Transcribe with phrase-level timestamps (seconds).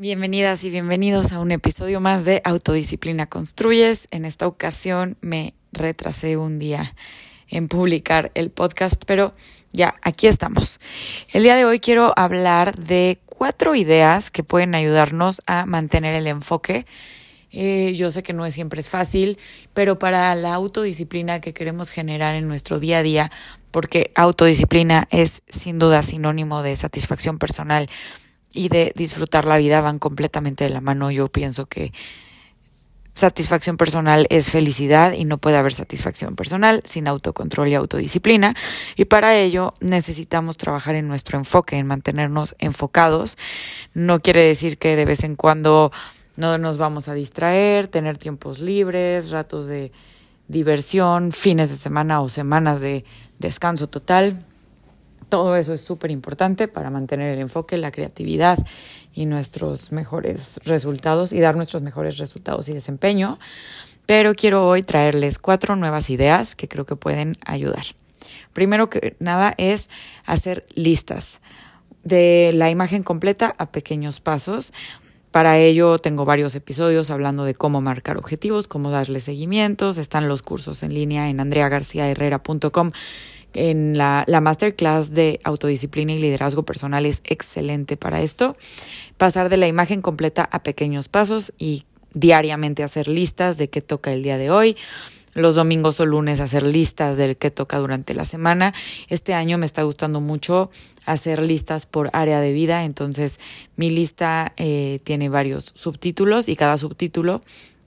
[0.00, 4.08] Bienvenidas y bienvenidos a un episodio más de Autodisciplina Construyes.
[4.10, 6.94] En esta ocasión me retrasé un día
[7.48, 9.34] en publicar el podcast, pero
[9.74, 10.80] ya, aquí estamos.
[11.34, 16.28] El día de hoy quiero hablar de cuatro ideas que pueden ayudarnos a mantener el
[16.28, 16.86] enfoque.
[17.52, 19.36] Eh, yo sé que no es siempre es fácil,
[19.74, 23.30] pero para la autodisciplina que queremos generar en nuestro día a día,
[23.70, 27.90] porque autodisciplina es sin duda sinónimo de satisfacción personal
[28.52, 31.10] y de disfrutar la vida van completamente de la mano.
[31.10, 31.92] Yo pienso que
[33.14, 38.54] satisfacción personal es felicidad y no puede haber satisfacción personal sin autocontrol y autodisciplina.
[38.96, 43.36] Y para ello necesitamos trabajar en nuestro enfoque, en mantenernos enfocados.
[43.94, 45.92] No quiere decir que de vez en cuando
[46.36, 49.92] no nos vamos a distraer, tener tiempos libres, ratos de
[50.48, 53.04] diversión, fines de semana o semanas de
[53.38, 54.44] descanso total.
[55.30, 58.58] Todo eso es súper importante para mantener el enfoque, la creatividad
[59.14, 63.38] y nuestros mejores resultados y dar nuestros mejores resultados y desempeño.
[64.06, 67.84] Pero quiero hoy traerles cuatro nuevas ideas que creo que pueden ayudar.
[68.52, 69.88] Primero que nada es
[70.26, 71.40] hacer listas
[72.02, 74.72] de la imagen completa a pequeños pasos.
[75.30, 79.96] Para ello tengo varios episodios hablando de cómo marcar objetivos, cómo darle seguimientos.
[79.96, 82.90] Están los cursos en línea en andreagarciaherrera.com
[83.54, 88.56] en la, la masterclass de autodisciplina y liderazgo personal es excelente para esto.
[89.16, 94.12] Pasar de la imagen completa a pequeños pasos y diariamente hacer listas de qué toca
[94.12, 94.76] el día de hoy.
[95.32, 98.74] Los domingos o lunes hacer listas de qué toca durante la semana.
[99.08, 100.70] Este año me está gustando mucho
[101.06, 102.84] hacer listas por área de vida.
[102.84, 103.38] Entonces
[103.76, 107.42] mi lista eh, tiene varios subtítulos y cada subtítulo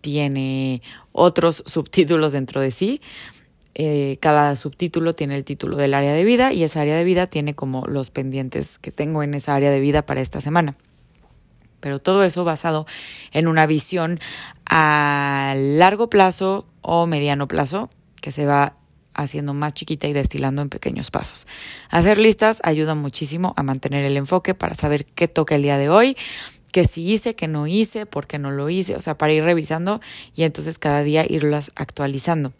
[0.00, 3.00] tiene otros subtítulos dentro de sí.
[3.74, 7.26] Eh, cada subtítulo tiene el título del área de vida y esa área de vida
[7.26, 10.76] tiene como los pendientes que tengo en esa área de vida para esta semana.
[11.80, 12.86] Pero todo eso basado
[13.32, 14.20] en una visión
[14.64, 18.76] a largo plazo o mediano plazo que se va
[19.12, 21.46] haciendo más chiquita y destilando en pequeños pasos.
[21.90, 25.88] Hacer listas ayuda muchísimo a mantener el enfoque para saber qué toca el día de
[25.88, 26.16] hoy,
[26.72, 29.44] qué sí hice, qué no hice, por qué no lo hice, o sea, para ir
[29.44, 30.00] revisando
[30.34, 32.52] y entonces cada día irlas actualizando.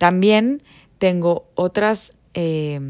[0.00, 0.62] También
[0.96, 2.80] tengo otras, eh,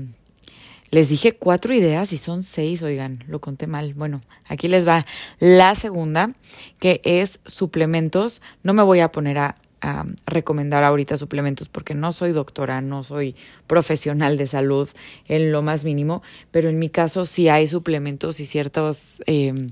[0.93, 3.95] les dije cuatro ideas y son seis, oigan, lo conté mal.
[3.95, 5.05] Bueno, aquí les va
[5.41, 6.31] la segunda,
[6.79, 8.43] que es suplementos.
[8.63, 9.57] No me voy a poner a,
[10.27, 13.35] recomendar ahorita suplementos porque no soy doctora, no soy
[13.67, 14.89] profesional de salud
[15.27, 16.23] en lo más mínimo,
[16.53, 19.21] pero en mi caso sí hay suplementos y ciertos...
[19.27, 19.71] Eh,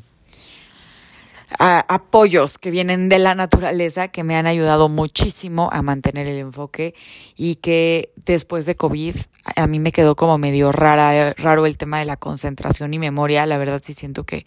[1.59, 6.95] apoyos que vienen de la naturaleza que me han ayudado muchísimo a mantener el enfoque
[7.37, 9.17] y que después de COVID
[9.57, 13.47] a mí me quedó como medio rara, raro el tema de la concentración y memoria.
[13.47, 14.45] La verdad sí siento que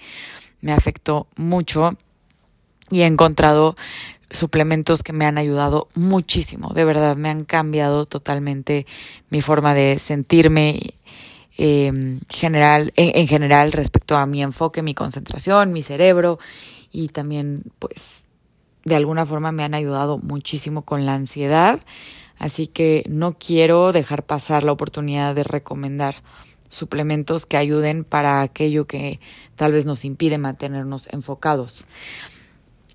[0.61, 1.97] me afectó mucho
[2.91, 3.75] y he encontrado
[4.29, 6.69] suplementos que me han ayudado muchísimo.
[6.73, 8.85] De verdad, me han cambiado totalmente
[9.29, 10.95] mi forma de sentirme.
[11.57, 16.39] Eh, general, en general respecto a mi enfoque, mi concentración, mi cerebro
[16.91, 18.23] y también pues
[18.83, 21.79] de alguna forma me han ayudado muchísimo con la ansiedad,
[22.37, 26.15] así que no quiero dejar pasar la oportunidad de recomendar
[26.67, 29.19] suplementos que ayuden para aquello que
[29.55, 31.85] tal vez nos impide mantenernos enfocados.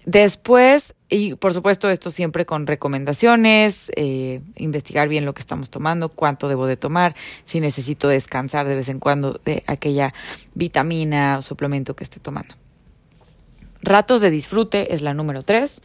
[0.06, 6.10] Después, y por supuesto esto siempre con recomendaciones, eh, investigar bien lo que estamos tomando,
[6.10, 10.14] cuánto debo de tomar, si necesito descansar de vez en cuando de aquella
[10.54, 12.54] vitamina o suplemento que esté tomando.
[13.82, 15.82] Ratos de disfrute es la número tres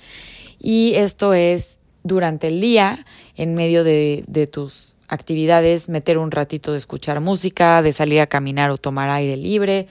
[0.59, 6.71] y esto es durante el día, en medio de, de tus actividades, meter un ratito
[6.71, 9.87] de escuchar música, de salir a caminar o tomar aire libre,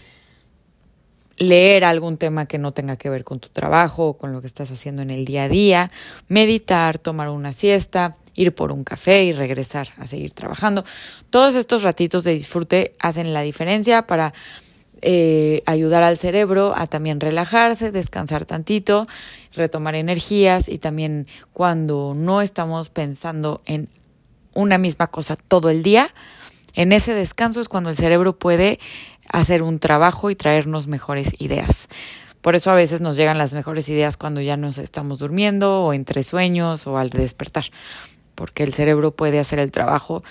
[1.37, 4.47] leer algún tema que no tenga que ver con tu trabajo o con lo que
[4.47, 5.91] estás haciendo en el día a día,
[6.29, 10.85] meditar, tomar una siesta, ir por un café y regresar a seguir trabajando.
[11.31, 14.33] Todos estos ratitos de disfrute hacen la diferencia para
[15.03, 19.07] eh, ayudar al cerebro a también relajarse, descansar tantito,
[19.55, 23.89] retomar energías y también cuando no estamos pensando en
[24.55, 26.13] una misma cosa todo el día,
[26.75, 28.79] en ese descanso es cuando el cerebro puede
[29.29, 31.89] hacer un trabajo y traernos mejores ideas.
[32.41, 35.93] Por eso a veces nos llegan las mejores ideas cuando ya nos estamos durmiendo o
[35.93, 37.67] entre sueños o al despertar,
[38.35, 40.23] porque el cerebro puede hacer el trabajo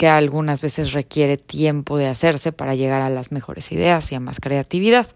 [0.00, 4.20] que algunas veces requiere tiempo de hacerse para llegar a las mejores ideas y a
[4.20, 5.06] más creatividad.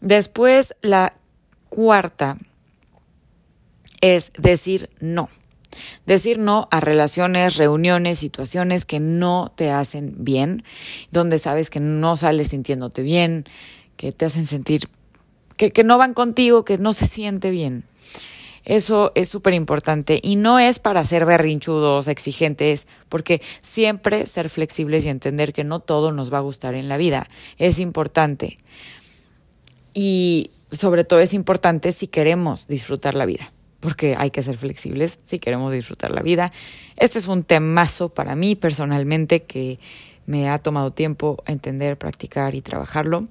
[0.00, 1.12] Después, la
[1.68, 2.38] cuarta
[4.00, 5.28] es decir no.
[6.06, 10.64] Decir no a relaciones, reuniones, situaciones que no te hacen bien,
[11.10, 13.44] donde sabes que no sales sintiéndote bien,
[13.98, 14.88] que te hacen sentir
[15.58, 17.84] que, que no van contigo, que no se siente bien.
[18.64, 25.04] Eso es súper importante y no es para ser berrinchudos, exigentes, porque siempre ser flexibles
[25.04, 27.26] y entender que no todo nos va a gustar en la vida
[27.58, 28.58] es importante.
[29.94, 35.18] Y sobre todo es importante si queremos disfrutar la vida, porque hay que ser flexibles
[35.24, 36.50] si queremos disfrutar la vida.
[36.96, 39.78] Este es un temazo para mí personalmente que
[40.24, 43.28] me ha tomado tiempo entender, practicar y trabajarlo.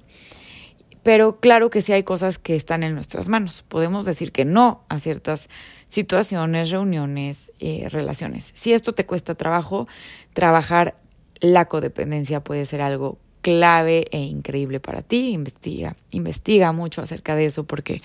[1.02, 3.62] Pero claro que sí hay cosas que están en nuestras manos.
[3.62, 5.50] Podemos decir que no a ciertas
[5.86, 8.52] situaciones, reuniones, eh, relaciones.
[8.54, 9.88] Si esto te cuesta trabajo,
[10.32, 10.94] trabajar
[11.40, 15.32] la codependencia puede ser algo clave e increíble para ti.
[15.32, 18.00] Investiga, investiga mucho acerca de eso porque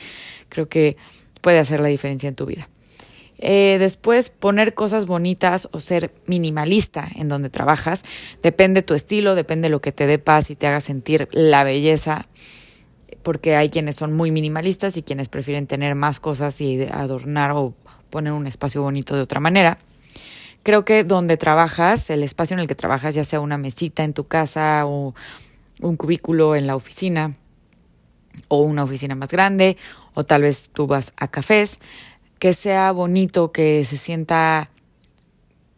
[0.49, 0.97] creo que
[1.41, 2.67] puede hacer la diferencia en tu vida.
[3.39, 8.03] Eh, después, poner cosas bonitas o ser minimalista en donde trabajas.
[8.41, 12.27] Depende tu estilo, depende lo que te dé paz y te haga sentir la belleza
[13.27, 17.73] porque hay quienes son muy minimalistas y quienes prefieren tener más cosas y adornar o
[18.09, 19.79] poner un espacio bonito de otra manera.
[20.63, 24.13] Creo que donde trabajas, el espacio en el que trabajas, ya sea una mesita en
[24.13, 25.13] tu casa o
[25.81, 27.35] un cubículo en la oficina
[28.47, 29.75] o una oficina más grande
[30.13, 31.81] o tal vez tú vas a cafés,
[32.39, 34.69] que sea bonito, que se sienta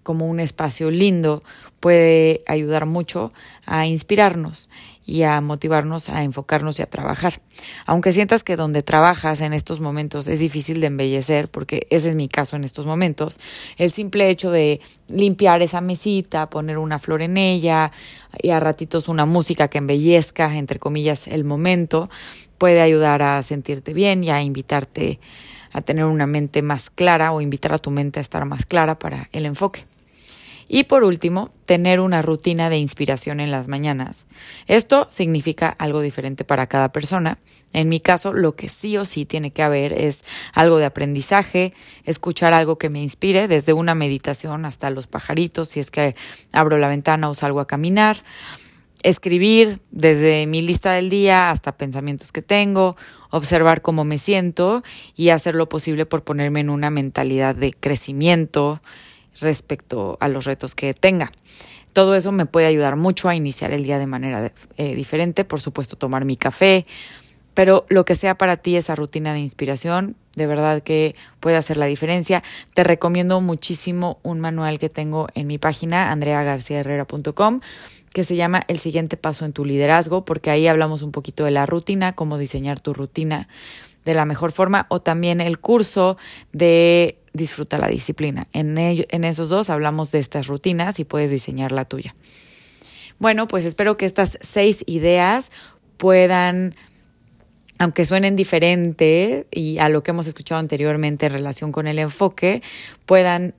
[0.04, 1.42] como un espacio lindo,
[1.80, 3.34] puede ayudar mucho
[3.66, 4.70] a inspirarnos
[5.10, 7.42] y a motivarnos a enfocarnos y a trabajar.
[7.88, 12.16] Aunque sientas que donde trabajas en estos momentos es difícil de embellecer, porque ese es
[12.16, 13.40] mi caso en estos momentos,
[13.78, 17.92] el simple hecho de limpiar esa mesita, poner una flor en ella
[18.40, 22.12] y a ratitos una música que embellezca, entre comillas, el momento,
[22.60, 25.20] puede ayudar a sentirte bien y a invitarte
[25.74, 29.00] a tener una mente más clara o invitar a tu mente a estar más clara
[29.00, 29.86] para el enfoque.
[30.72, 34.28] Y por último, tener una rutina de inspiración en las mañanas.
[34.68, 37.40] Esto significa algo diferente para cada persona.
[37.74, 41.74] En mi caso, lo que sí o sí tiene que haber es algo de aprendizaje,
[42.06, 46.16] escuchar algo que me inspire, desde una meditación hasta los pajaritos, si es que
[46.54, 48.24] abro la ventana o salgo a caminar,
[49.02, 52.96] escribir desde mi lista del día hasta pensamientos que tengo,
[53.32, 54.84] observar cómo me siento
[55.16, 58.82] y hacer lo posible por ponerme en una mentalidad de crecimiento,
[59.40, 61.32] respecto a los retos que tenga.
[61.94, 65.60] Todo eso me puede ayudar mucho a iniciar el día de manera eh, diferente, por
[65.60, 66.86] supuesto tomar mi café,
[67.54, 71.78] pero lo que sea para ti esa rutina de inspiración, de verdad que puede hacer
[71.78, 72.44] la diferencia.
[72.74, 77.60] Te recomiendo muchísimo un manual que tengo en mi página, andreagarciaherrera.com,
[78.14, 81.52] que se llama El siguiente paso en tu liderazgo, porque ahí hablamos un poquito de
[81.52, 83.50] la rutina, cómo diseñar tu rutina
[84.06, 86.18] de la mejor forma, o también el curso
[86.52, 88.48] de disfruta la disciplina.
[88.54, 92.16] En, en esos dos hablamos de estas rutinas y puedes diseñar la tuya.
[93.20, 95.52] Bueno, pues espero que estas seis ideas
[95.98, 96.76] puedan,
[97.78, 102.62] aunque suenen diferente y a lo que hemos escuchado anteriormente en relación con el enfoque,
[103.06, 103.56] puedan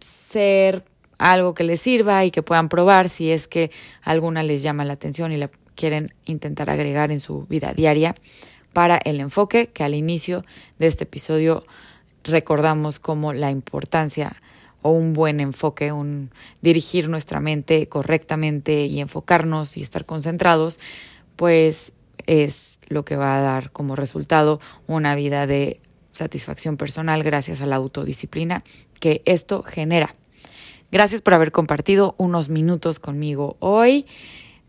[0.00, 0.84] ser
[1.18, 3.70] algo que les sirva y que puedan probar si es que
[4.02, 8.14] alguna les llama la atención y la quieren intentar agregar en su vida diaria
[8.72, 10.44] para el enfoque que al inicio
[10.78, 11.64] de este episodio
[12.24, 14.36] recordamos como la importancia
[14.82, 16.30] o un buen enfoque, un
[16.60, 20.78] dirigir nuestra mente correctamente y enfocarnos y estar concentrados,
[21.36, 21.94] pues
[22.26, 25.80] es lo que va a dar como resultado una vida de
[26.12, 28.64] satisfacción personal gracias a la autodisciplina
[29.00, 30.14] que esto genera.
[30.90, 34.06] Gracias por haber compartido unos minutos conmigo hoy.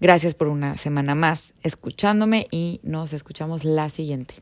[0.01, 4.35] Gracias por una semana más escuchándome y nos escuchamos la siguiente.